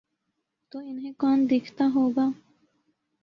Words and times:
تو 0.71 0.79
انہیں 0.79 1.11
کون 1.17 1.49
دیکھتا 1.49 1.85
ہو 1.95 2.09
گا؟ 2.09 2.29